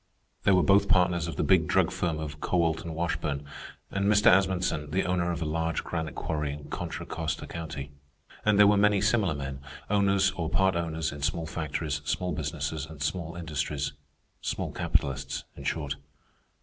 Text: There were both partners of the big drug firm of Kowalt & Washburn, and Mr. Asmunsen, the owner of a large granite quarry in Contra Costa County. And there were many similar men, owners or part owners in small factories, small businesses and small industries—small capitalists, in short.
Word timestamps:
There 0.45 0.55
were 0.55 0.63
both 0.63 0.87
partners 0.89 1.27
of 1.27 1.35
the 1.35 1.43
big 1.43 1.67
drug 1.67 1.91
firm 1.91 2.17
of 2.17 2.41
Kowalt 2.41 2.83
& 2.85 2.85
Washburn, 2.87 3.45
and 3.91 4.07
Mr. 4.11 4.31
Asmunsen, 4.35 4.89
the 4.89 5.03
owner 5.03 5.31
of 5.31 5.43
a 5.43 5.45
large 5.45 5.83
granite 5.83 6.15
quarry 6.15 6.51
in 6.51 6.71
Contra 6.71 7.05
Costa 7.05 7.45
County. 7.45 7.91
And 8.43 8.57
there 8.57 8.65
were 8.65 8.77
many 8.77 8.99
similar 8.99 9.35
men, 9.35 9.59
owners 9.91 10.31
or 10.31 10.49
part 10.49 10.75
owners 10.75 11.11
in 11.11 11.21
small 11.21 11.45
factories, 11.45 12.01
small 12.03 12.31
businesses 12.31 12.87
and 12.87 13.03
small 13.03 13.35
industries—small 13.35 14.71
capitalists, 14.71 15.43
in 15.55 15.65
short. 15.65 15.97